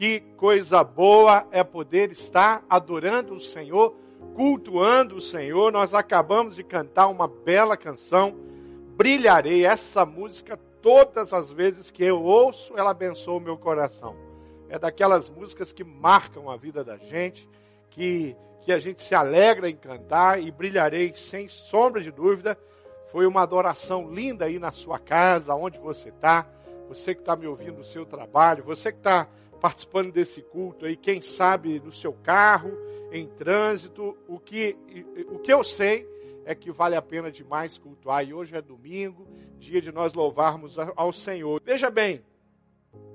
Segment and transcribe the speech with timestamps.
[0.00, 3.94] Que coisa boa é poder estar adorando o Senhor,
[4.34, 5.70] cultuando o Senhor.
[5.70, 8.34] Nós acabamos de cantar uma bela canção,
[8.96, 9.66] Brilharei.
[9.66, 14.16] Essa música, todas as vezes que eu ouço, ela abençoa o meu coração.
[14.70, 17.46] É daquelas músicas que marcam a vida da gente,
[17.90, 22.58] que, que a gente se alegra em cantar e brilharei sem sombra de dúvida.
[23.12, 26.46] Foi uma adoração linda aí na sua casa, onde você está.
[26.88, 29.28] Você que está me ouvindo no seu trabalho, você que está
[29.60, 32.72] participando desse culto aí, quem sabe no seu carro,
[33.12, 34.76] em trânsito, o que,
[35.28, 36.08] o que eu sei
[36.44, 38.26] é que vale a pena demais cultuar.
[38.26, 41.60] E hoje é domingo, dia de nós louvarmos ao Senhor.
[41.64, 42.24] Veja bem,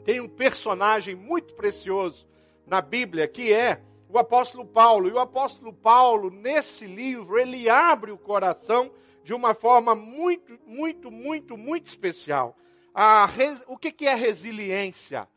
[0.03, 2.27] tem um personagem muito precioso
[2.65, 5.09] na Bíblia que é o apóstolo Paulo.
[5.09, 8.91] E o apóstolo Paulo, nesse livro, ele abre o coração
[9.23, 12.55] de uma forma muito, muito, muito, muito especial.
[13.33, 13.63] Res...
[13.67, 15.27] O que, que é resiliência?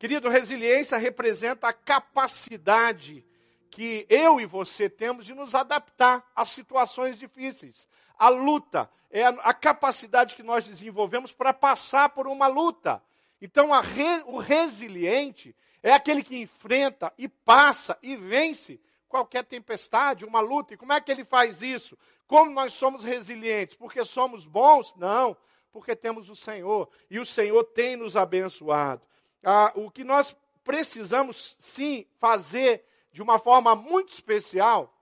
[0.00, 3.22] Querido, resiliência representa a capacidade
[3.70, 7.86] que eu e você temos de nos adaptar às situações difíceis.
[8.18, 13.02] A luta é a, capacidade que nós desenvolvemos para passar por uma luta.
[13.42, 20.40] Então, re, o resiliente é aquele que enfrenta e passa e vence qualquer tempestade, uma
[20.40, 20.72] luta.
[20.72, 21.94] E como é que ele faz isso?
[22.26, 23.74] Como nós somos resilientes?
[23.74, 24.94] Porque somos bons?
[24.96, 25.36] Não,
[25.70, 26.88] porque temos o Senhor.
[27.10, 29.09] E o Senhor tem nos abençoado
[29.44, 34.94] ah, o que nós precisamos sim fazer de uma forma muito especial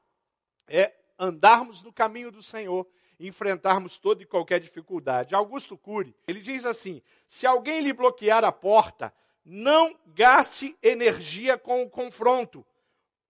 [0.67, 2.87] é andarmos no caminho do Senhor
[3.19, 5.35] enfrentarmos toda e qualquer dificuldade.
[5.35, 9.13] Augusto Cury, ele diz assim: se alguém lhe bloquear a porta,
[9.45, 12.65] não gaste energia com o confronto.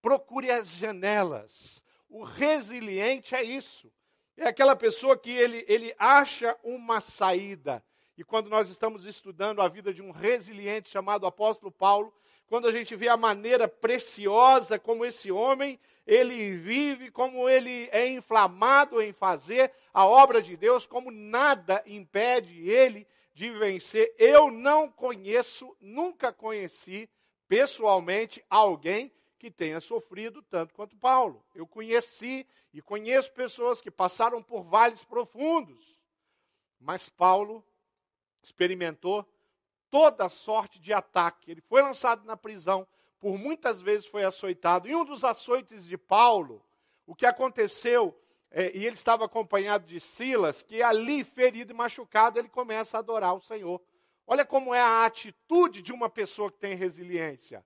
[0.01, 1.83] Procure as janelas.
[2.09, 3.91] O resiliente é isso.
[4.37, 7.83] É aquela pessoa que ele, ele acha uma saída,
[8.19, 12.13] e quando nós estamos estudando a vida de um resiliente chamado apóstolo Paulo,
[12.49, 18.09] quando a gente vê a maneira preciosa como esse homem, ele vive, como ele é
[18.09, 24.13] inflamado em fazer a obra de Deus, como nada impede ele de vencer.
[24.17, 27.09] Eu não conheço, nunca conheci
[27.47, 31.41] pessoalmente alguém que tenha sofrido tanto quanto Paulo.
[31.55, 35.95] Eu conheci e conheço pessoas que passaram por vales profundos,
[36.81, 37.63] mas Paulo
[38.49, 39.27] experimentou
[39.89, 41.51] toda sorte de ataque.
[41.51, 42.87] Ele foi lançado na prisão,
[43.19, 44.87] por muitas vezes foi açoitado.
[44.87, 46.63] E um dos açoites de Paulo,
[47.05, 48.17] o que aconteceu,
[48.51, 52.99] é, e ele estava acompanhado de Silas, que ali, ferido e machucado, ele começa a
[52.99, 53.81] adorar o Senhor.
[54.25, 57.65] Olha como é a atitude de uma pessoa que tem resiliência.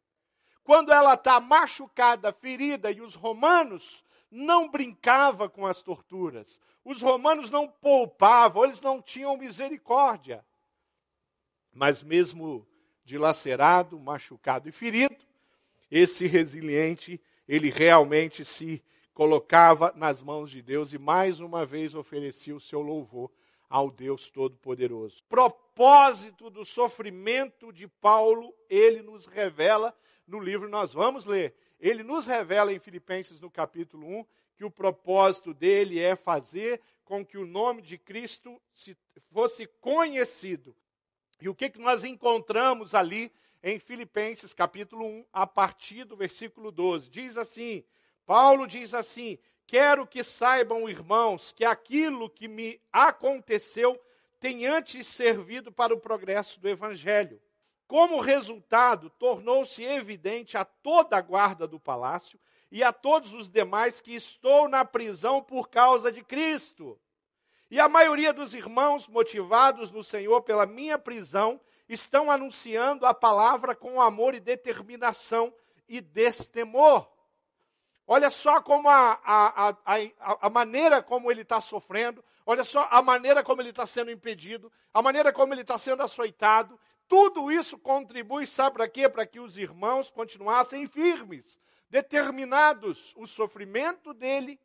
[0.64, 7.52] Quando ela está machucada, ferida, e os romanos não brincavam com as torturas, os romanos
[7.52, 10.44] não poupavam, eles não tinham misericórdia.
[11.74, 12.66] Mas mesmo
[13.04, 15.16] dilacerado, machucado e ferido,
[15.90, 22.56] esse resiliente, ele realmente se colocava nas mãos de Deus e mais uma vez oferecia
[22.56, 23.32] o seu louvor
[23.70, 25.24] ao Deus Todo-Poderoso.
[25.30, 29.96] Propósito do sofrimento de Paulo, ele nos revela
[30.28, 31.54] no livro, nós vamos ler.
[31.80, 34.26] Ele nos revela em Filipenses, no capítulo 1,
[34.56, 38.96] que o propósito dele é fazer com que o nome de Cristo se,
[39.32, 40.76] fosse conhecido
[41.44, 43.30] e o que, que nós encontramos ali
[43.62, 47.10] em Filipenses capítulo 1, a partir do versículo 12?
[47.10, 47.84] Diz assim:
[48.26, 49.38] Paulo diz assim:
[49.68, 54.02] Quero que saibam, irmãos, que aquilo que me aconteceu
[54.40, 57.42] tem antes servido para o progresso do evangelho.
[57.88, 62.40] Como resultado, tornou-se evidente a toda a guarda do palácio
[62.72, 66.98] e a todos os demais que estou na prisão por causa de Cristo.
[67.74, 73.76] E a maioria dos irmãos, motivados no Senhor pela minha prisão, estão anunciando a palavra
[73.76, 75.52] com amor e determinação
[75.90, 77.10] e destemor.
[78.06, 83.02] Olha só como a, a, a, a maneira como ele está sofrendo, olha só a
[83.02, 86.80] maneira como ele está sendo impedido, a maneira como ele está sendo açoitado.
[87.08, 89.10] Tudo isso contribui, sabe para quê?
[89.10, 91.60] Para que os irmãos continuassem firmes,
[91.90, 93.16] determinados.
[93.18, 94.60] O sofrimento dele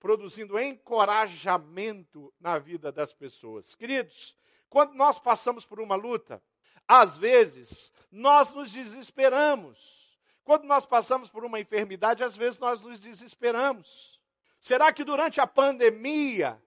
[0.00, 3.74] produzindo encorajamento na vida das pessoas.
[3.74, 4.34] Queridos,
[4.68, 6.42] quando nós passamos por uma luta,
[6.88, 10.18] às vezes nós nos desesperamos.
[10.42, 14.18] Quando nós passamos por uma enfermidade, às vezes nós nos desesperamos.
[14.58, 16.60] Será que durante a pandemia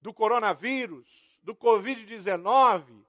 [0.00, 3.04] do coronavírus, do Covid-19,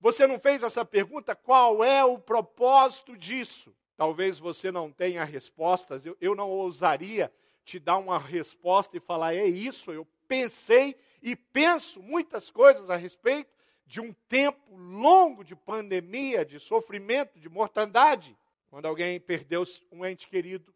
[0.00, 1.34] você não fez essa pergunta?
[1.34, 3.74] Qual é o propósito disso?
[3.96, 7.30] Talvez você não tenha respostas, eu, eu não ousaria
[7.70, 12.96] te dar uma resposta e falar: é isso, eu pensei e penso muitas coisas a
[12.96, 13.50] respeito
[13.86, 18.36] de um tempo longo de pandemia, de sofrimento, de mortandade.
[18.68, 20.74] Quando alguém perdeu um ente querido,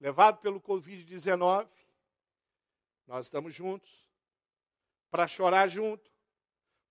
[0.00, 1.68] levado pelo Covid-19,
[3.06, 4.04] nós estamos juntos
[5.10, 6.10] para chorar junto,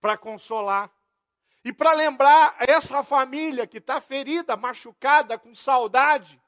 [0.02, 0.92] para consolar
[1.64, 6.42] e para lembrar essa família que está ferida, machucada, com saudade,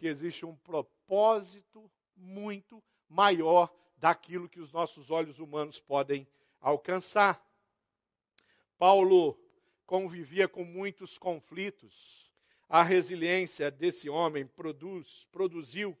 [0.00, 6.26] que existe um propósito muito maior daquilo que os nossos olhos humanos podem
[6.58, 7.44] alcançar.
[8.78, 9.38] Paulo
[9.84, 12.32] convivia com muitos conflitos.
[12.66, 15.94] A resiliência desse homem produz, produziu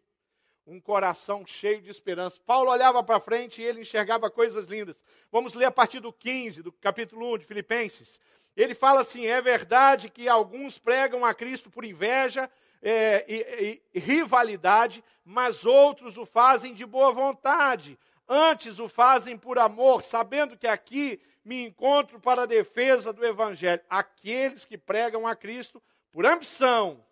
[0.66, 2.40] um coração cheio de esperança.
[2.46, 5.04] Paulo olhava para frente e ele enxergava coisas lindas.
[5.30, 8.18] Vamos ler a partir do 15, do capítulo 1 de Filipenses.
[8.60, 12.50] Ele fala assim: é verdade que alguns pregam a Cristo por inveja
[12.82, 17.98] é, e, e, rivalidade, mas outros o fazem de boa vontade.
[18.28, 23.82] Antes o fazem por amor, sabendo que aqui me encontro para a defesa do Evangelho.
[23.88, 25.82] Aqueles que pregam a Cristo
[26.12, 27.02] por ambição,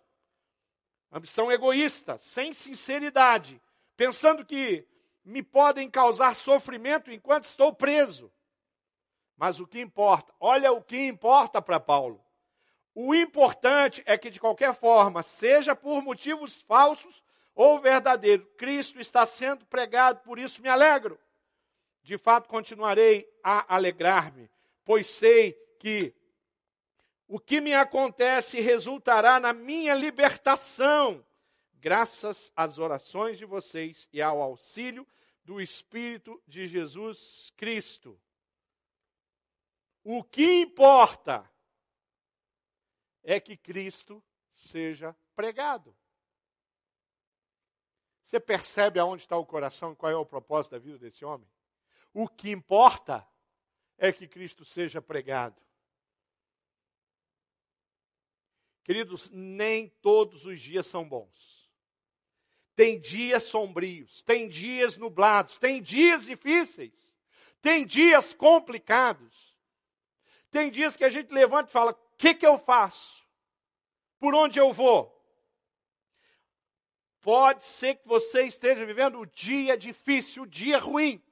[1.11, 3.59] ambição egoísta, sem sinceridade,
[3.97, 4.87] pensando que
[5.25, 8.31] me podem causar sofrimento enquanto estou preso.
[9.39, 10.33] Mas o que importa?
[10.37, 12.21] Olha o que importa para Paulo.
[12.93, 17.23] O importante é que, de qualquer forma, seja por motivos falsos
[17.55, 21.17] ou verdadeiros, Cristo está sendo pregado, por isso me alegro.
[22.03, 24.51] De fato, continuarei a alegrar-me,
[24.83, 26.13] pois sei que
[27.25, 31.25] o que me acontece resultará na minha libertação,
[31.75, 35.07] graças às orações de vocês e ao auxílio
[35.45, 38.19] do Espírito de Jesus Cristo.
[40.11, 41.47] O que importa
[43.21, 44.25] é que Cristo
[44.55, 45.95] seja pregado.
[48.23, 51.47] Você percebe aonde está o coração qual é o propósito da vida desse homem?
[52.11, 53.23] O que importa
[53.99, 55.61] é que Cristo seja pregado.
[58.83, 61.71] Queridos, nem todos os dias são bons.
[62.75, 67.15] Tem dias sombrios, tem dias nublados, tem dias difíceis,
[67.61, 69.48] tem dias complicados.
[70.51, 73.19] Tem dias que a gente levanta e fala: o que, que eu faço?
[74.19, 75.15] por onde eu vou.
[77.21, 81.23] Pode ser que você esteja vivendo o dia difícil, o dia ruim.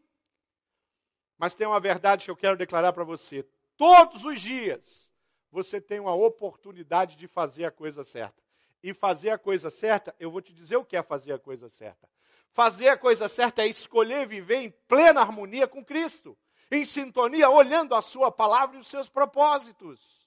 [1.38, 3.46] Mas tem uma verdade que eu quero declarar para você.
[3.76, 5.10] Todos os dias
[5.52, 8.42] você tem uma oportunidade de fazer a coisa certa.
[8.82, 11.70] E fazer a coisa certa, eu vou te dizer o que é fazer a coisa
[11.70, 12.10] certa.
[12.52, 16.38] Fazer a coisa certa é escolher viver em plena harmonia com Cristo,
[16.70, 20.18] em sintonia, olhando a Sua palavra e os seus propósitos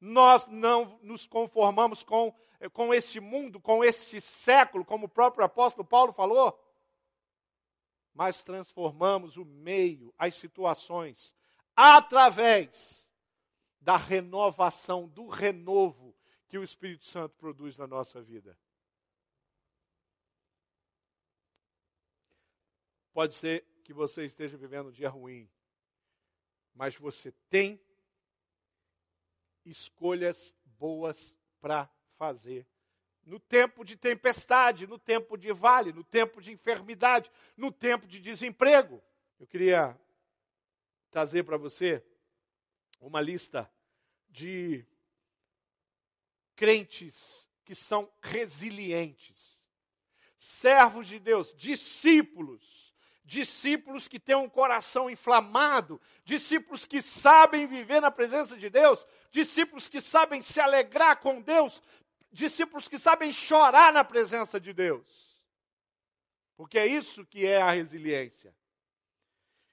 [0.00, 2.34] nós não nos conformamos com,
[2.72, 6.58] com este mundo, com este século, como o próprio apóstolo Paulo falou,
[8.14, 11.36] mas transformamos o meio, as situações,
[11.76, 13.06] através
[13.80, 16.16] da renovação, do renovo
[16.48, 18.58] que o Espírito Santo produz na nossa vida.
[23.12, 25.50] Pode ser que você esteja vivendo um dia ruim,
[26.72, 27.84] mas você tem
[29.64, 32.68] escolhas boas para fazer.
[33.24, 38.20] No tempo de tempestade, no tempo de vale, no tempo de enfermidade, no tempo de
[38.20, 39.02] desemprego.
[39.40, 40.00] Eu queria
[41.10, 42.00] trazer para você
[43.00, 43.68] uma lista
[44.28, 44.86] de
[46.54, 49.60] crentes que são resilientes,
[50.38, 52.89] servos de Deus, discípulos
[53.30, 59.88] discípulos que têm um coração inflamado, discípulos que sabem viver na presença de Deus, discípulos
[59.88, 61.80] que sabem se alegrar com Deus,
[62.32, 65.06] discípulos que sabem chorar na presença de Deus.
[66.56, 68.52] Porque é isso que é a resiliência.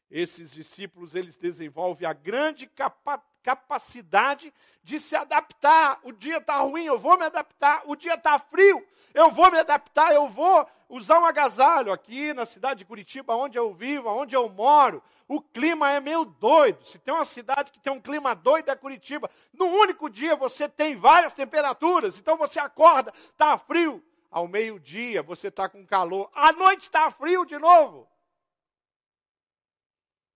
[0.08, 6.00] Esses discípulos, eles desenvolvem a grande capa capacidade de se adaptar.
[6.04, 7.82] O dia está ruim, eu vou me adaptar.
[7.86, 10.14] O dia está frio, eu vou me adaptar.
[10.14, 14.48] Eu vou usar um agasalho aqui na cidade de Curitiba, onde eu vivo, onde eu
[14.50, 15.04] moro.
[15.28, 16.86] O clima é meio doido.
[16.86, 19.30] Se tem uma cidade que tem um clima doido é Curitiba.
[19.54, 22.18] No único dia você tem várias temperaturas.
[22.18, 24.04] Então você acorda, está frio.
[24.32, 26.30] Ao meio-dia você está com calor.
[26.34, 28.08] À noite está frio de novo.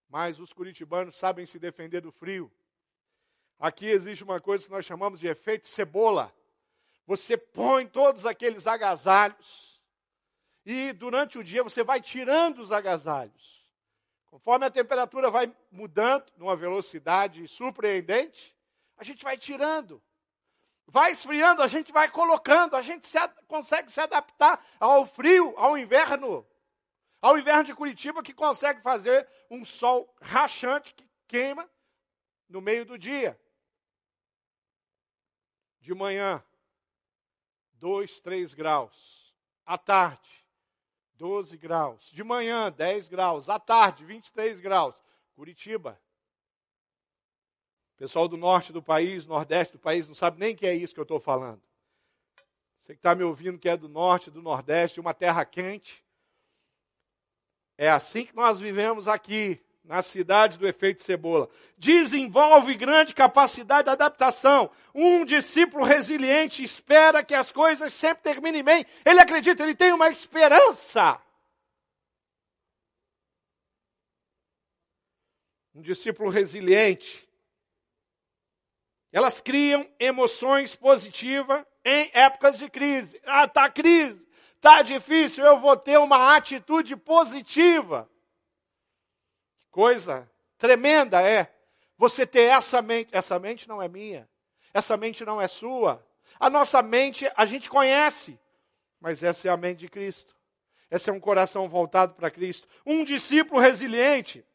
[0.09, 2.51] Mas os curitibanos sabem se defender do frio.
[3.57, 6.33] Aqui existe uma coisa que nós chamamos de efeito cebola.
[7.07, 9.70] Você põe todos aqueles agasalhos
[10.65, 13.61] e durante o dia você vai tirando os agasalhos.
[14.27, 18.55] Conforme a temperatura vai mudando numa velocidade surpreendente,
[18.97, 20.01] a gente vai tirando.
[20.87, 25.77] Vai esfriando, a gente vai colocando, a gente se, consegue se adaptar ao frio, ao
[25.77, 26.47] inverno.
[27.21, 31.69] Ao inverno de Curitiba, que consegue fazer um sol rachante que queima
[32.47, 33.39] no meio do dia.
[35.79, 36.43] De manhã,
[37.73, 39.35] 2, 3 graus.
[39.65, 40.40] À tarde,
[41.21, 42.09] 12 graus.
[42.11, 43.47] De manhã, 10 graus.
[43.47, 44.99] À tarde, 23 graus.
[45.35, 46.01] Curitiba.
[47.95, 50.99] Pessoal do norte do país, nordeste do país, não sabe nem que é isso que
[50.99, 51.61] eu estou falando.
[52.79, 56.03] Você que está me ouvindo, que é do norte, do nordeste, uma terra quente.
[57.77, 61.49] É assim que nós vivemos aqui, na cidade do efeito cebola.
[61.77, 64.69] Desenvolve grande capacidade de adaptação.
[64.93, 68.85] Um discípulo resiliente espera que as coisas sempre terminem bem.
[69.03, 71.19] Ele acredita, ele tem uma esperança.
[75.73, 77.27] Um discípulo resiliente.
[79.11, 83.19] Elas criam emoções positivas em épocas de crise.
[83.25, 84.29] Ah, tá crise.
[84.55, 88.07] Está difícil, eu vou ter uma atitude positiva.
[89.71, 91.51] Coisa tremenda é
[91.97, 93.09] você ter essa mente.
[93.11, 94.29] Essa mente não é minha.
[94.73, 96.05] Essa mente não é sua.
[96.39, 98.39] A nossa mente a gente conhece,
[98.99, 100.35] mas essa é a mente de Cristo.
[100.89, 102.67] Esse é um coração voltado para Cristo.
[102.85, 104.45] Um discípulo resiliente.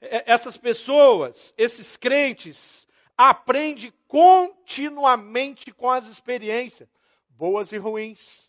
[0.00, 6.88] Essas pessoas, esses crentes, aprendem continuamente com as experiências,
[7.28, 8.48] boas e ruins.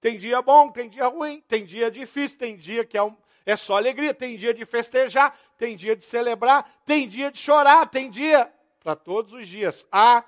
[0.00, 3.56] Tem dia bom, tem dia ruim, tem dia difícil, tem dia que é, um, é
[3.56, 8.10] só alegria, tem dia de festejar, tem dia de celebrar, tem dia de chorar, tem
[8.10, 9.86] dia para todos os dias.
[9.92, 10.24] Há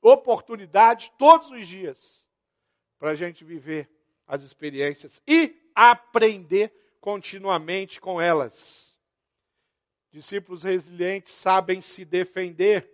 [0.00, 2.24] oportunidade todos os dias
[2.98, 3.90] para a gente viver
[4.26, 8.96] as experiências e aprender continuamente com elas.
[10.10, 12.90] Discípulos resilientes sabem se defender,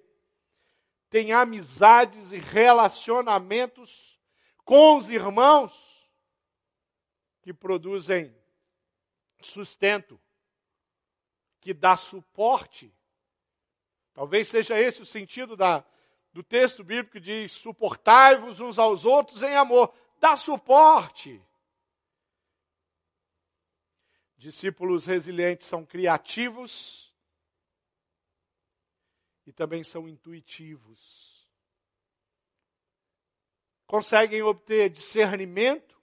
[1.08, 4.18] têm amizades e relacionamentos
[4.64, 5.72] com os irmãos
[7.42, 8.34] que produzem
[9.46, 10.20] sustento,
[11.60, 12.94] que dá suporte.
[14.12, 15.84] Talvez seja esse o sentido da,
[16.32, 19.92] do texto bíblico que diz: suportai-vos uns aos outros em amor.
[20.20, 21.40] Dá suporte.
[24.36, 27.14] Discípulos resilientes são criativos
[29.46, 31.32] e também são intuitivos
[33.92, 36.00] conseguem obter discernimento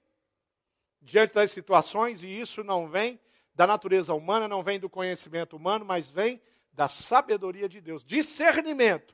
[1.01, 3.19] diante das situações, e isso não vem
[3.59, 8.05] da natureza humana, não vem do conhecimento humano, mas vem da sabedoria de Deus.
[8.05, 9.13] Discernimento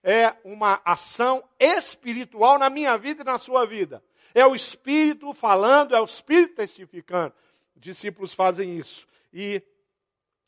[0.00, 4.00] é uma ação espiritual na minha vida e na sua vida.
[4.32, 7.34] É o Espírito falando, é o Espírito testificando.
[7.74, 9.08] Discípulos fazem isso.
[9.32, 9.60] E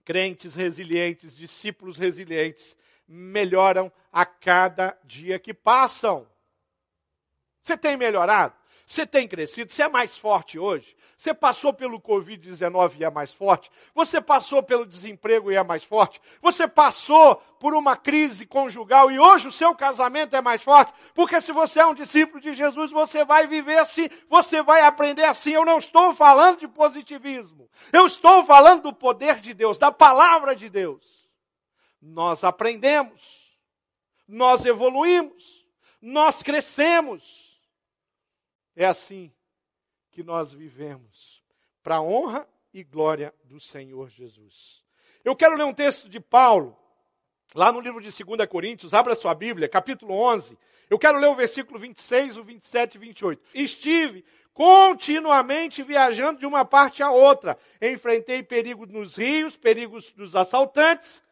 [0.04, 2.76] crentes resilientes, discípulos resilientes,
[3.08, 6.28] melhoram a cada dia que passam.
[7.60, 8.54] Você tem melhorado?
[8.92, 9.72] Você tem crescido?
[9.72, 10.94] Você é mais forte hoje?
[11.16, 13.70] Você passou pelo Covid-19 e é mais forte?
[13.94, 16.20] Você passou pelo desemprego e é mais forte?
[16.42, 20.92] Você passou por uma crise conjugal e hoje o seu casamento é mais forte?
[21.14, 25.24] Porque se você é um discípulo de Jesus, você vai viver assim, você vai aprender
[25.24, 25.52] assim.
[25.52, 27.70] Eu não estou falando de positivismo.
[27.94, 31.02] Eu estou falando do poder de Deus, da palavra de Deus.
[31.98, 33.56] Nós aprendemos,
[34.28, 35.64] nós evoluímos,
[36.02, 37.41] nós crescemos
[38.76, 39.32] é assim
[40.10, 41.42] que nós vivemos,
[41.82, 44.82] para a honra e glória do Senhor Jesus.
[45.24, 46.76] Eu quero ler um texto de Paulo,
[47.54, 50.58] lá no livro de 2 Coríntios, abra sua Bíblia, capítulo 11.
[50.88, 53.42] Eu quero ler o versículo 26, o 27 e 28.
[53.54, 57.56] Estive continuamente viajando de uma parte a outra.
[57.80, 61.22] Enfrentei perigo nos rios, perigos dos assaltantes,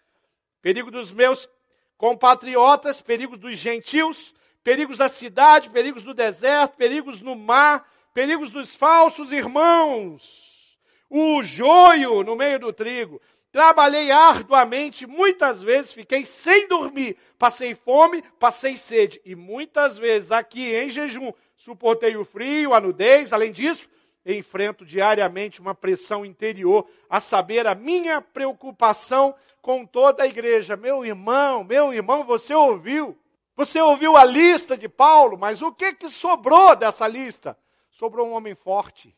[0.63, 1.49] perigo dos meus
[1.97, 8.75] compatriotas, perigo dos gentios, perigos da cidade, perigos do deserto, perigos no mar, perigos dos
[8.75, 13.21] falsos irmãos, o joio no meio do trigo.
[13.53, 20.73] Trabalhei arduamente, muitas vezes fiquei sem dormir, passei fome, passei sede, e muitas vezes aqui
[20.73, 23.89] em jejum suportei o frio, a nudez, além disso,
[24.25, 30.77] enfrento diariamente uma pressão interior, a saber, a minha preocupação com toda a igreja.
[30.77, 33.19] Meu irmão, meu irmão, você ouviu?
[33.61, 37.59] Você ouviu a lista de Paulo, mas o que, que sobrou dessa lista?
[37.91, 39.15] Sobrou um homem forte.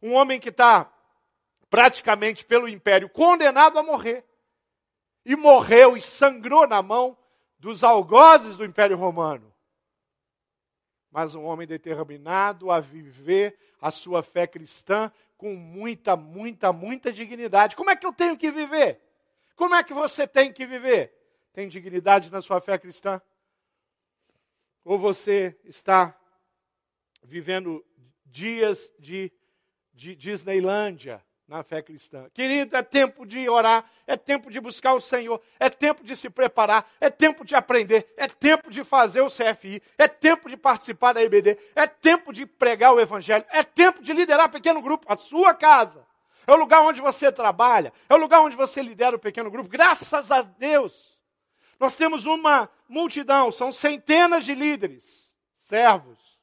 [0.00, 0.90] Um homem que está
[1.68, 4.24] praticamente pelo império condenado a morrer.
[5.26, 7.18] E morreu e sangrou na mão
[7.58, 9.52] dos algozes do império romano.
[11.10, 17.76] Mas um homem determinado a viver a sua fé cristã com muita, muita, muita dignidade.
[17.76, 19.02] Como é que eu tenho que viver?
[19.54, 21.12] Como é que você tem que viver?
[21.52, 23.20] Tem dignidade na sua fé cristã?
[24.84, 26.18] Ou você está
[27.22, 27.84] vivendo
[28.24, 29.32] dias de
[29.92, 32.28] de Disneylândia na fé cristã.
[32.32, 36.30] Querido, é tempo de orar, é tempo de buscar o Senhor, é tempo de se
[36.30, 41.12] preparar, é tempo de aprender, é tempo de fazer o CFI, é tempo de participar
[41.12, 45.16] da IBD, é tempo de pregar o Evangelho, é tempo de liderar pequeno grupo, a
[45.16, 46.06] sua casa.
[46.46, 49.68] É o lugar onde você trabalha, é o lugar onde você lidera o pequeno grupo.
[49.68, 51.11] Graças a Deus,
[51.82, 56.38] nós temos uma multidão, são centenas de líderes, servos,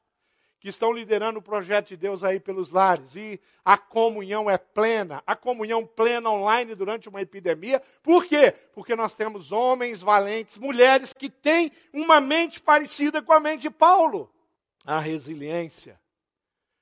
[0.58, 3.16] que estão liderando o projeto de Deus aí pelos lares.
[3.16, 7.82] E a comunhão é plena, a comunhão plena online durante uma epidemia.
[8.02, 8.52] Por quê?
[8.74, 13.70] Porque nós temos homens valentes, mulheres que têm uma mente parecida com a mente de
[13.70, 14.30] Paulo.
[14.84, 15.98] A resiliência,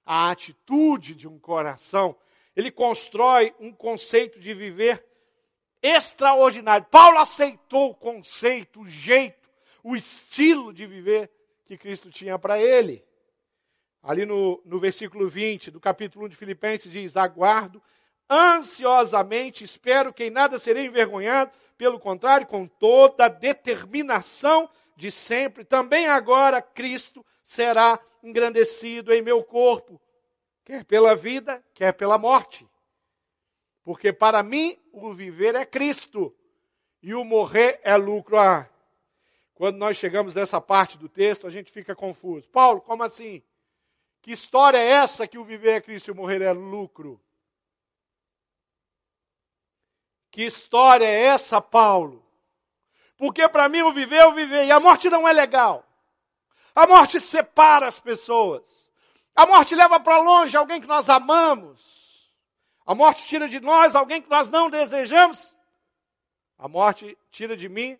[0.04, 2.16] a atitude de um coração.
[2.56, 5.07] Ele constrói um conceito de viver
[5.82, 6.86] extraordinário.
[6.90, 9.48] Paulo aceitou o conceito, o jeito,
[9.82, 11.30] o estilo de viver
[11.66, 13.04] que Cristo tinha para ele.
[14.02, 17.82] Ali no, no versículo 20 do capítulo 1 de Filipenses diz: Aguardo
[18.30, 25.64] ansiosamente, espero que em nada serei envergonhado, pelo contrário, com toda a determinação de sempre,
[25.64, 30.00] também agora Cristo será engrandecido em meu corpo,
[30.64, 32.68] quer pela vida, quer pela morte.
[33.88, 36.36] Porque para mim o viver é Cristo
[37.02, 38.36] e o morrer é lucro.
[38.38, 38.68] Ah,
[39.54, 42.46] quando nós chegamos nessa parte do texto, a gente fica confuso.
[42.50, 43.42] Paulo, como assim?
[44.20, 47.18] Que história é essa que o viver é Cristo e o morrer é lucro?
[50.30, 52.22] Que história é essa, Paulo?
[53.16, 55.82] Porque para mim o viver é o viver e a morte não é legal.
[56.74, 58.92] A morte separa as pessoas.
[59.34, 62.07] A morte leva para longe alguém que nós amamos.
[62.88, 65.54] A morte tira de nós alguém que nós não desejamos.
[66.56, 67.98] A morte tira de mim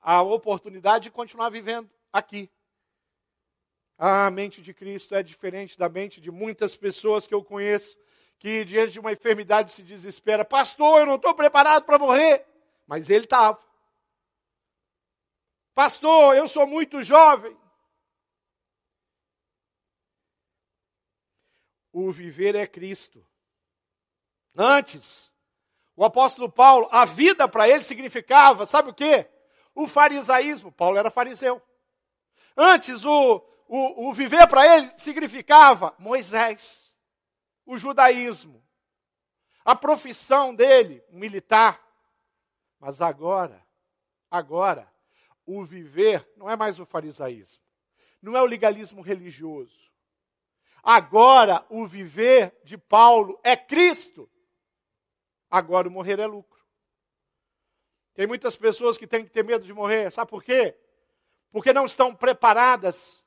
[0.00, 2.50] a oportunidade de continuar vivendo aqui.
[3.98, 7.98] A mente de Cristo é diferente da mente de muitas pessoas que eu conheço,
[8.38, 10.46] que diante de uma enfermidade se desespera.
[10.46, 12.46] Pastor, eu não estou preparado para morrer.
[12.86, 13.62] Mas ele estava.
[15.74, 17.54] Pastor, eu sou muito jovem.
[21.92, 23.22] O viver é Cristo.
[24.56, 25.32] Antes,
[25.96, 29.28] o apóstolo Paulo, a vida para ele significava, sabe o quê?
[29.74, 30.70] O farisaísmo.
[30.72, 31.62] Paulo era fariseu.
[32.56, 36.92] Antes, o, o, o viver para ele significava Moisés,
[37.64, 38.62] o judaísmo,
[39.64, 41.80] a profissão dele, militar.
[42.78, 43.64] Mas agora,
[44.30, 44.92] agora,
[45.46, 47.62] o viver não é mais o farisaísmo,
[48.20, 49.80] não é o legalismo religioso.
[50.82, 54.28] Agora, o viver de Paulo é Cristo.
[55.52, 56.60] Agora, o morrer é lucro.
[58.14, 60.76] Tem muitas pessoas que têm que ter medo de morrer, sabe por quê?
[61.52, 63.22] Porque não estão preparadas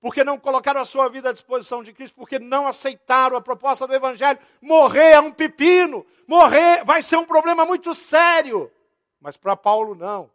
[0.00, 3.86] porque não colocaram a sua vida à disposição de Cristo, porque não aceitaram a proposta
[3.86, 4.38] do Evangelho.
[4.60, 8.72] Morrer é um pepino, morrer vai ser um problema muito sério.
[9.20, 10.30] Mas para Paulo, não.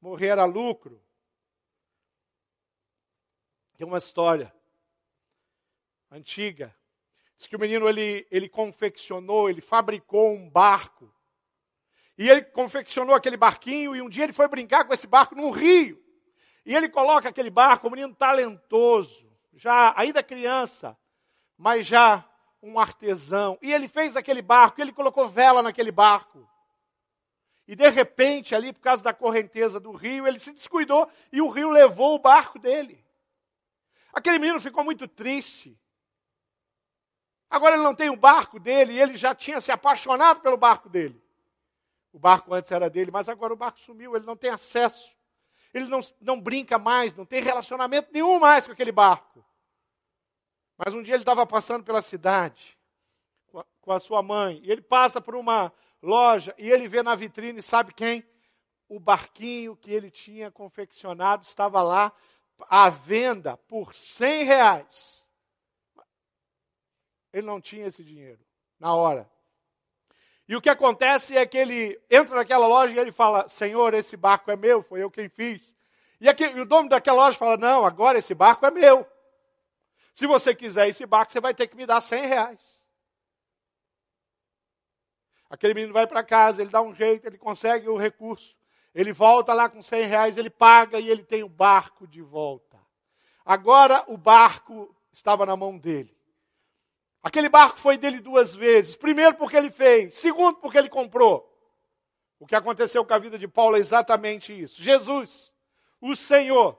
[0.00, 1.00] Morrer era lucro.
[3.76, 4.54] Tem uma história
[6.10, 6.74] antiga.
[7.36, 11.12] Diz que o menino ele, ele confeccionou, ele fabricou um barco.
[12.16, 15.50] E ele confeccionou aquele barquinho e um dia ele foi brincar com esse barco num
[15.50, 16.00] rio.
[16.64, 20.96] E ele coloca aquele barco, um menino talentoso, já ainda criança,
[21.58, 22.24] mas já
[22.62, 23.58] um artesão.
[23.60, 26.48] E ele fez aquele barco, ele colocou vela naquele barco.
[27.66, 31.48] E de repente, ali por causa da correnteza do rio, ele se descuidou e o
[31.48, 33.04] rio levou o barco dele.
[34.12, 35.78] Aquele menino ficou muito triste.
[37.54, 40.88] Agora ele não tem o barco dele e ele já tinha se apaixonado pelo barco
[40.88, 41.22] dele.
[42.12, 45.14] O barco antes era dele, mas agora o barco sumiu, ele não tem acesso
[45.74, 49.44] ele não, não brinca mais, não tem relacionamento nenhum mais com aquele barco.
[50.78, 52.78] Mas um dia ele estava passando pela cidade
[53.48, 57.02] com a, com a sua mãe, e ele passa por uma loja e ele vê
[57.02, 58.24] na vitrine, sabe quem?
[58.88, 62.12] O barquinho que ele tinha confeccionado estava lá
[62.68, 65.23] à venda por 100 reais.
[67.34, 68.38] Ele não tinha esse dinheiro
[68.78, 69.28] na hora.
[70.46, 74.16] E o que acontece é que ele entra naquela loja e ele fala: Senhor, esse
[74.16, 75.74] barco é meu, foi eu quem fiz.
[76.20, 79.04] E, aqui, e o dono daquela loja fala: Não, agora esse barco é meu.
[80.12, 82.84] Se você quiser esse barco, você vai ter que me dar 100 reais.
[85.50, 88.56] Aquele menino vai para casa, ele dá um jeito, ele consegue o recurso.
[88.94, 92.78] Ele volta lá com 100 reais, ele paga e ele tem o barco de volta.
[93.44, 96.13] Agora o barco estava na mão dele.
[97.24, 98.94] Aquele barco foi dele duas vezes.
[98.94, 100.18] Primeiro, porque ele fez.
[100.18, 101.50] Segundo, porque ele comprou.
[102.38, 104.82] O que aconteceu com a vida de Paulo é exatamente isso.
[104.82, 105.50] Jesus,
[106.02, 106.78] o Senhor,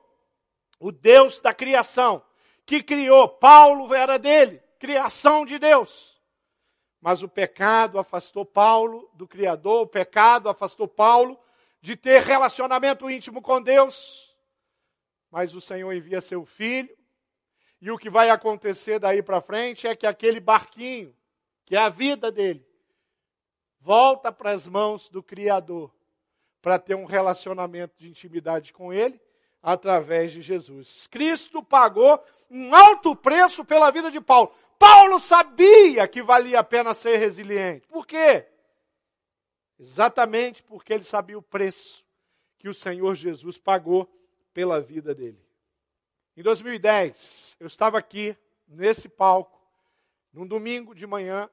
[0.80, 2.24] o Deus da criação,
[2.64, 4.62] que criou, Paulo era dele.
[4.78, 6.22] criação de Deus.
[7.02, 11.40] Mas o pecado afastou Paulo do Criador, o pecado afastou Paulo
[11.82, 14.36] de ter relacionamento íntimo com Deus.
[15.32, 16.96] Mas o Senhor envia seu filho,
[17.86, 21.16] e o que vai acontecer daí para frente é que aquele barquinho,
[21.64, 22.68] que é a vida dele,
[23.80, 25.94] volta para as mãos do Criador,
[26.64, 29.22] para ter um relacionamento de intimidade com ele
[29.62, 31.06] através de Jesus.
[31.06, 32.20] Cristo pagou
[32.50, 34.52] um alto preço pela vida de Paulo.
[34.80, 37.88] Paulo sabia que valia a pena ser resiliente.
[37.88, 38.48] Por quê?
[39.78, 42.04] Exatamente porque ele sabia o preço
[42.58, 44.10] que o Senhor Jesus pagou
[44.56, 45.45] pela vida dele.
[46.38, 48.36] Em 2010, eu estava aqui,
[48.68, 49.58] nesse palco,
[50.34, 51.50] num domingo de manhã,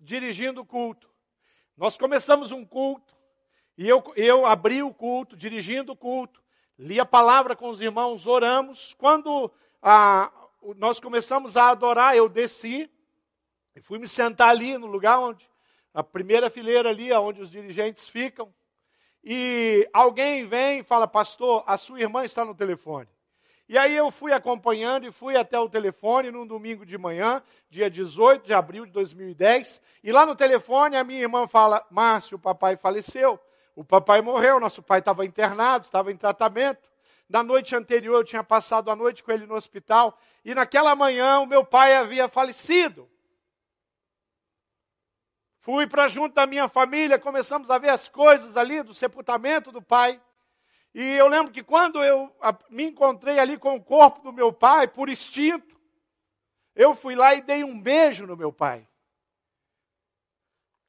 [0.00, 1.06] dirigindo o culto.
[1.76, 3.14] Nós começamos um culto,
[3.76, 6.42] e eu, eu abri o culto, dirigindo o culto,
[6.78, 8.94] li a palavra com os irmãos, oramos.
[8.94, 9.52] Quando
[10.78, 12.90] nós começamos a adorar, eu desci
[13.76, 15.46] e fui me sentar ali no lugar onde,
[15.92, 18.50] a primeira fileira ali, onde os dirigentes ficam.
[19.22, 23.11] E alguém vem e fala, pastor, a sua irmã está no telefone.
[23.68, 27.88] E aí eu fui acompanhando e fui até o telefone num domingo de manhã, dia
[27.88, 29.80] 18 de abril de 2010.
[30.02, 33.40] E lá no telefone a minha irmã fala: Márcio, o papai faleceu.
[33.74, 36.90] O papai morreu, nosso pai estava internado, estava em tratamento.
[37.28, 40.18] Na noite anterior eu tinha passado a noite com ele no hospital.
[40.44, 43.08] E naquela manhã o meu pai havia falecido.
[45.60, 49.80] Fui para junto da minha família, começamos a ver as coisas ali do sepultamento do
[49.80, 50.20] pai.
[50.94, 52.34] E eu lembro que quando eu
[52.68, 55.80] me encontrei ali com o corpo do meu pai, por instinto,
[56.74, 58.86] eu fui lá e dei um beijo no meu pai.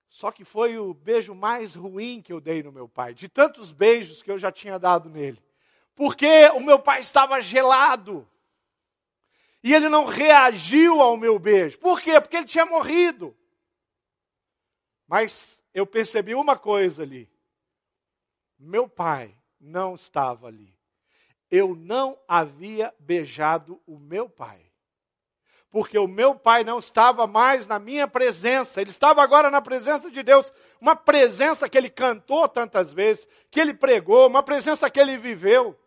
[0.09, 3.71] Só que foi o beijo mais ruim que eu dei no meu pai, de tantos
[3.71, 5.41] beijos que eu já tinha dado nele.
[5.95, 8.29] Porque o meu pai estava gelado.
[9.63, 11.79] E ele não reagiu ao meu beijo.
[11.79, 12.19] Por quê?
[12.19, 13.35] Porque ele tinha morrido.
[15.07, 17.29] Mas eu percebi uma coisa ali.
[18.59, 20.76] Meu pai não estava ali.
[21.49, 24.62] Eu não havia beijado o meu pai.
[25.69, 30.12] Porque o meu pai não estava mais na minha presença, ele estava agora na presença
[30.12, 30.54] de Deus.
[30.80, 35.80] Uma presença que ele cantou tantas vezes, que ele pregou, uma presença que ele viveu.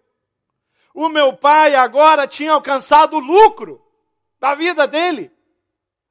[0.92, 3.84] O meu pai agora tinha alcançado o lucro
[4.40, 5.30] da vida dele.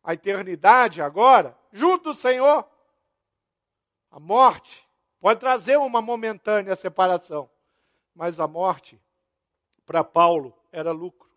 [0.04, 2.66] A eternidade agora, junto do Senhor.
[4.12, 4.88] A morte
[5.20, 7.50] pode trazer uma momentânea separação
[8.16, 9.00] mas a morte,
[9.86, 11.30] para Paulo, era lucro.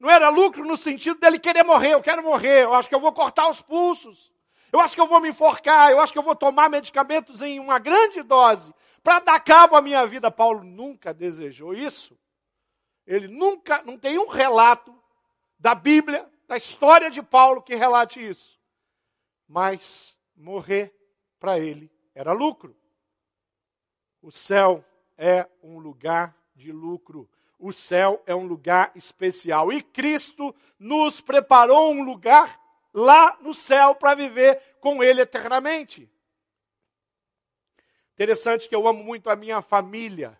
[0.00, 3.00] Não era lucro no sentido dele querer morrer, eu quero morrer, eu acho que eu
[3.00, 4.32] vou cortar os pulsos,
[4.72, 7.58] eu acho que eu vou me enforcar, eu acho que eu vou tomar medicamentos em
[7.60, 10.30] uma grande dose para dar cabo à minha vida.
[10.30, 12.18] Paulo nunca desejou isso.
[13.06, 14.94] Ele nunca, não tem um relato
[15.58, 18.58] da Bíblia, da história de Paulo que relate isso.
[19.48, 20.94] Mas morrer
[21.40, 22.76] para ele era lucro.
[24.20, 24.84] O céu
[25.18, 27.28] é um lugar de lucro.
[27.58, 29.72] O céu é um lugar especial.
[29.72, 32.58] E Cristo nos preparou um lugar
[32.94, 36.08] lá no céu para viver com Ele eternamente.
[38.14, 40.38] Interessante que eu amo muito a minha família.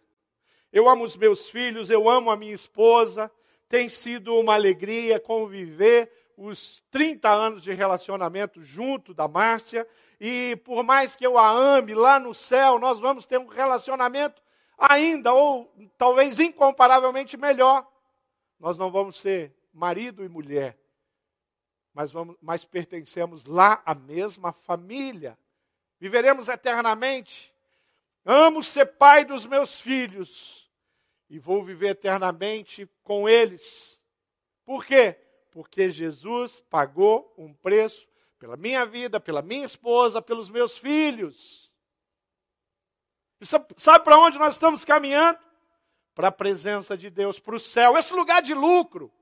[0.73, 3.31] Eu amo os meus filhos, eu amo a minha esposa.
[3.69, 9.87] Tem sido uma alegria conviver os 30 anos de relacionamento junto da Márcia.
[10.21, 14.41] E por mais que eu a ame, lá no céu nós vamos ter um relacionamento
[14.79, 17.87] ainda, ou talvez incomparavelmente melhor.
[18.59, 20.79] Nós não vamos ser marido e mulher,
[21.93, 25.37] mas, vamos, mas pertencemos lá à mesma família.
[25.99, 27.53] Viveremos eternamente.
[28.25, 30.71] Amo ser pai dos meus filhos
[31.29, 34.01] e vou viver eternamente com eles.
[34.65, 35.17] Por quê?
[35.51, 38.07] Porque Jesus pagou um preço
[38.39, 41.68] pela minha vida, pela minha esposa, pelos meus filhos.
[43.41, 45.39] Sabe para onde nós estamos caminhando?
[46.15, 49.13] Para a presença de Deus, para o céu, esse lugar de lucro.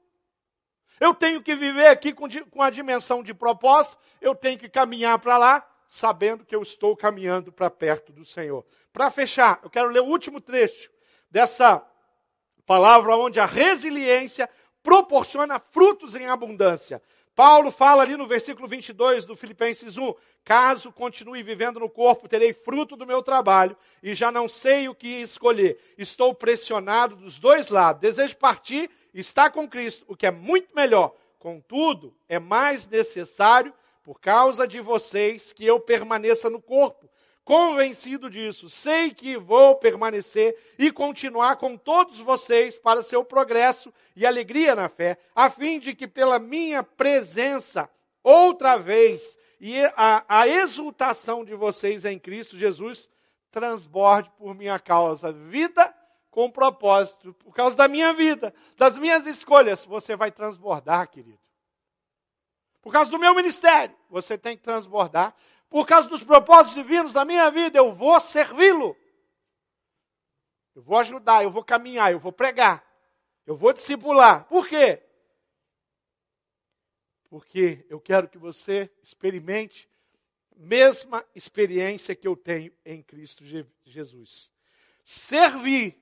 [0.98, 5.18] Eu tenho que viver aqui com, com a dimensão de propósito, eu tenho que caminhar
[5.18, 8.64] para lá, sabendo que eu estou caminhando para perto do Senhor.
[8.92, 10.90] Para fechar, eu quero ler o último trecho
[11.30, 11.84] dessa
[12.64, 14.48] palavra onde a resiliência
[14.82, 17.02] proporciona frutos em abundância.
[17.36, 22.54] Paulo fala ali no versículo 22 do Filipenses 1: Caso continue vivendo no corpo, terei
[22.54, 25.78] fruto do meu trabalho e já não sei o que escolher.
[25.98, 28.00] Estou pressionado dos dois lados.
[28.00, 31.14] Desejo partir estar com Cristo, o que é muito melhor.
[31.38, 37.06] Contudo, é mais necessário, por causa de vocês, que eu permaneça no corpo.
[37.46, 38.68] Convencido disso.
[38.68, 44.88] Sei que vou permanecer e continuar com todos vocês para seu progresso e alegria na
[44.88, 47.88] fé, a fim de que pela minha presença,
[48.20, 53.08] outra vez, e a, a exultação de vocês em Cristo Jesus
[53.52, 55.30] transborde por minha causa.
[55.30, 55.94] Vida
[56.32, 61.45] com propósito, por causa da minha vida, das minhas escolhas, você vai transbordar, querido.
[62.86, 65.34] Por causa do meu ministério, você tem que transbordar
[65.68, 68.96] por causa dos propósitos divinos da minha vida, eu vou servi-lo.
[70.72, 72.86] Eu vou ajudar, eu vou caminhar, eu vou pregar,
[73.44, 74.44] eu vou discipular.
[74.44, 75.02] Por quê?
[77.28, 79.90] Porque eu quero que você experimente
[80.52, 83.42] a mesma experiência que eu tenho em Cristo
[83.82, 84.52] Jesus.
[85.02, 86.00] Servir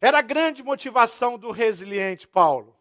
[0.00, 2.76] era a grande motivação do resiliente Paulo.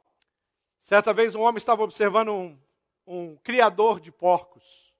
[0.79, 2.59] Certa vez um homem estava observando um,
[3.05, 4.93] um criador de porcos.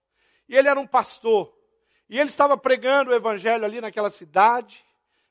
[0.47, 1.53] E ele era um pastor.
[2.09, 4.85] E ele estava pregando o evangelho ali naquela cidade.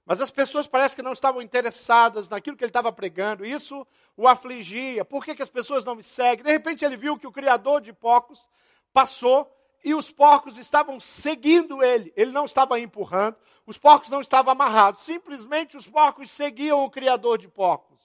[0.07, 3.45] Mas as pessoas parece que não estavam interessadas naquilo que ele estava pregando.
[3.45, 5.05] Isso o afligia.
[5.05, 6.45] Por que, que as pessoas não me seguem?
[6.45, 8.49] De repente ele viu que o criador de porcos
[8.93, 9.49] passou
[9.85, 12.13] e os porcos estavam seguindo ele.
[12.17, 15.03] Ele não estava empurrando, os porcos não estavam amarrados.
[15.03, 18.01] Simplesmente os porcos seguiam o criador de porcos.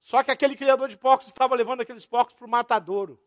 [0.00, 3.18] Só que aquele criador de porcos estava levando aqueles porcos para o matadouro.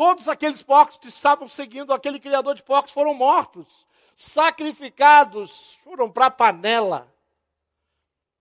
[0.00, 3.86] Todos aqueles porcos que estavam seguindo aquele criador de porcos foram mortos,
[4.16, 7.14] sacrificados, foram para a panela.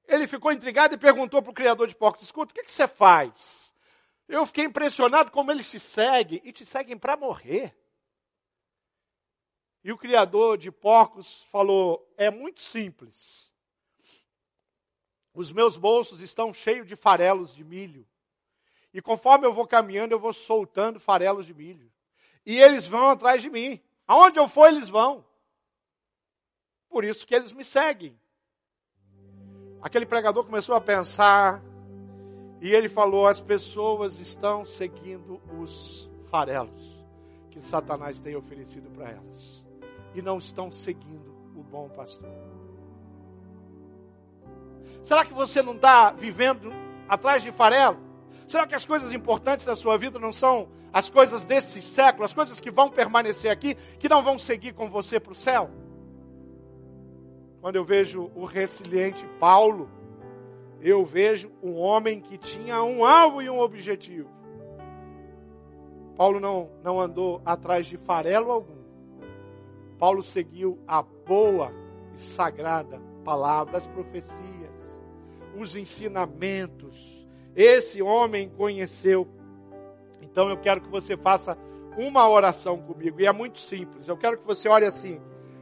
[0.08, 2.88] Ele ficou intrigado e perguntou para o criador de porcos: Escuta, o que, que você
[2.88, 3.74] faz?
[4.26, 7.78] Eu fiquei impressionado como eles te seguem e te seguem para morrer.
[9.84, 13.52] E o criador de porcos falou: É muito simples.
[15.34, 18.08] Os meus bolsos estão cheios de farelos de milho.
[18.93, 21.91] E conforme eu vou caminhando, eu vou soltando farelos de milho.
[22.45, 23.80] E eles vão atrás de mim.
[24.08, 25.23] Aonde eu for, eles vão.
[26.89, 28.19] Por isso que eles me seguem.
[29.82, 31.62] Aquele pregador começou a pensar
[32.60, 36.99] e ele falou: as pessoas estão seguindo os farelos
[37.52, 39.65] que Satanás tem oferecido para elas
[40.15, 42.30] e não estão seguindo o bom pastor.
[45.04, 46.71] Será que você não está vivendo
[47.08, 48.09] atrás de farelo?
[48.49, 52.33] Será que as coisas importantes da sua vida não são as coisas desse século, as
[52.33, 55.69] coisas que vão permanecer aqui, que não vão seguir com você para o céu?
[57.62, 59.88] Quando eu vejo o resiliente Paulo,
[60.81, 64.31] eu vejo um homem que tinha um alvo e um objetivo.
[66.17, 68.79] Paulo não, não andou atrás de farelo algum.
[69.99, 71.71] Paulo seguiu a boa
[72.15, 74.91] e sagrada palavra, as profecias,
[75.55, 77.18] os ensinamentos,
[77.55, 79.27] esse homem conheceu.
[80.21, 81.57] Então eu quero que você faça
[81.97, 84.07] uma oração comigo, e é muito simples.
[84.07, 85.19] Eu quero que você ore assim: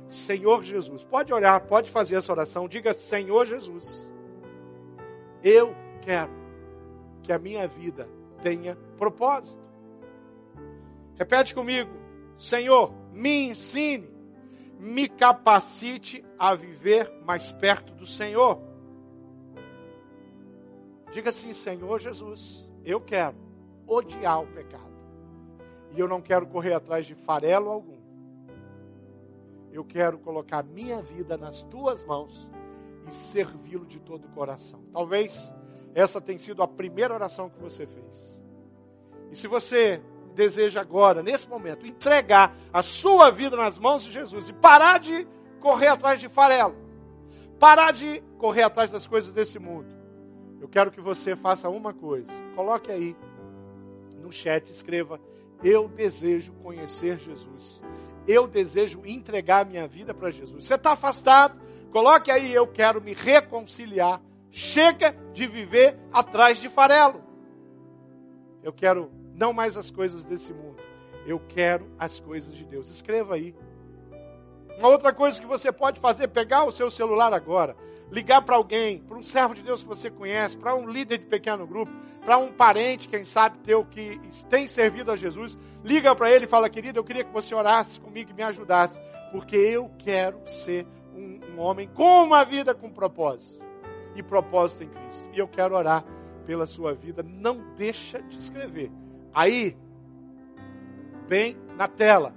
[0.10, 1.04] Senhor Jesus.
[1.04, 2.68] Pode olhar, pode fazer essa oração.
[2.68, 4.10] Diga: Senhor Jesus,
[5.44, 6.32] eu quero
[7.24, 8.08] que a minha vida
[8.42, 9.62] tenha propósito.
[11.16, 11.92] Repete comigo:
[12.38, 14.08] Senhor, me ensine,
[14.80, 18.62] me capacite a viver mais perto do Senhor.
[21.18, 23.36] Diga assim: Senhor Jesus, eu quero
[23.88, 24.94] odiar o pecado.
[25.96, 27.98] E eu não quero correr atrás de farelo algum.
[29.72, 32.48] Eu quero colocar minha vida nas tuas mãos
[33.10, 34.80] e servi-lo de todo o coração.
[34.94, 35.52] Talvez
[35.96, 38.40] essa tenha sido a primeira oração que você fez.
[39.32, 40.00] E se você
[40.36, 45.28] deseja agora, nesse momento, entregar a sua vida nas mãos de Jesus e parar de
[45.62, 46.76] correr atrás de farelo,
[47.60, 49.97] parar de correr atrás das coisas desse mundo,
[50.60, 52.32] eu quero que você faça uma coisa.
[52.56, 53.16] Coloque aí
[54.22, 55.20] no chat, escreva:
[55.64, 57.82] Eu desejo conhecer Jesus.
[58.28, 60.66] Eu desejo entregar minha vida para Jesus.
[60.66, 61.60] Você está afastado?
[61.92, 64.22] Coloque aí: Eu quero me reconciliar.
[64.50, 67.22] Chega de viver atrás de farelo.
[68.64, 70.78] Eu quero não mais as coisas desse mundo.
[71.26, 72.90] Eu quero as coisas de Deus.
[72.90, 73.56] Escreva aí.
[74.80, 77.76] Uma outra coisa que você pode fazer, pegar o seu celular agora,
[78.12, 81.26] ligar para alguém, para um servo de Deus que você conhece, para um líder de
[81.26, 81.92] pequeno grupo,
[82.22, 86.48] para um parente, quem sabe, teu que tem servido a Jesus, liga para ele e
[86.48, 89.00] fala, querido, eu queria que você orasse comigo e me ajudasse,
[89.32, 93.66] porque eu quero ser um, um homem com uma vida com propósito
[94.16, 95.28] e propósito em Cristo.
[95.34, 96.04] E eu quero orar
[96.46, 97.24] pela sua vida.
[97.24, 98.92] Não deixa de escrever.
[99.34, 99.78] Aí,
[101.28, 102.34] bem na tela,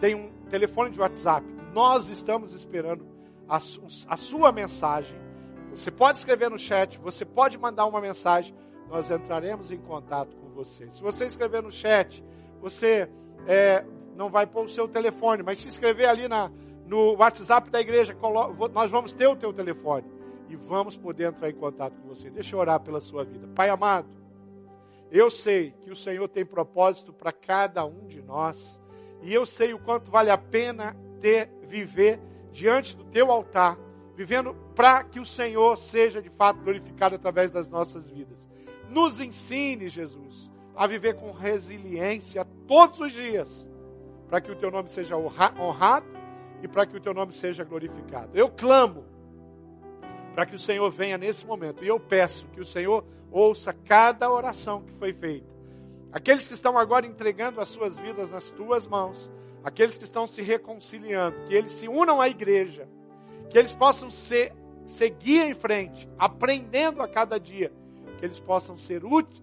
[0.00, 1.46] tem um telefone de WhatsApp.
[1.72, 3.11] Nós estamos esperando
[3.52, 5.20] a, a sua mensagem.
[5.70, 8.54] Você pode escrever no chat, você pode mandar uma mensagem,
[8.88, 10.90] nós entraremos em contato com você.
[10.90, 12.24] Se você escrever no chat,
[12.60, 13.10] você
[13.46, 13.84] é,
[14.16, 16.50] não vai pôr o seu telefone, mas se inscrever ali na,
[16.86, 18.16] no WhatsApp da igreja,
[18.72, 20.06] nós vamos ter o teu telefone
[20.48, 22.30] e vamos poder entrar em contato com você.
[22.30, 23.46] Deixa eu orar pela sua vida.
[23.54, 24.08] Pai amado,
[25.10, 28.80] eu sei que o Senhor tem propósito para cada um de nós
[29.20, 32.18] e eu sei o quanto vale a pena ter, viver
[32.52, 33.78] diante do teu altar,
[34.14, 38.48] vivendo para que o Senhor seja de fato glorificado através das nossas vidas.
[38.88, 43.68] Nos ensine, Jesus, a viver com resiliência todos os dias,
[44.28, 46.06] para que o teu nome seja honrado
[46.62, 48.30] e para que o teu nome seja glorificado.
[48.34, 49.04] Eu clamo
[50.34, 54.30] para que o Senhor venha nesse momento e eu peço que o Senhor ouça cada
[54.30, 55.50] oração que foi feita.
[56.12, 59.32] Aqueles que estão agora entregando as suas vidas nas tuas mãos,
[59.64, 62.88] aqueles que estão se reconciliando, que eles se unam à igreja,
[63.50, 64.52] que eles possam ser,
[64.84, 67.72] seguir em frente, aprendendo a cada dia,
[68.18, 69.42] que eles possam ser úteis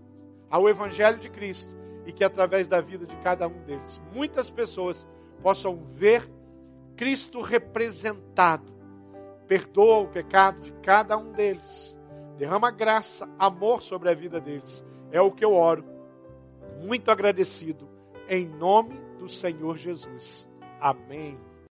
[0.50, 1.72] ao Evangelho de Cristo
[2.06, 5.08] e que através da vida de cada um deles, muitas pessoas
[5.42, 6.30] possam ver
[6.96, 8.74] Cristo representado.
[9.48, 11.98] Perdoa o pecado de cada um deles.
[12.38, 14.86] Derrama graça, amor sobre a vida deles.
[15.12, 15.84] É o que eu oro.
[16.82, 17.90] Muito agradecido.
[18.28, 20.48] Em nome do Senhor Jesus.
[20.82, 21.38] Amém.